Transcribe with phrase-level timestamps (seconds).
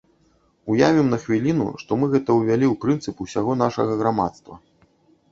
[0.75, 4.53] Уявім на хвіліну, што мы гэта ўвялі ў прынцып усяго нашага грамадства.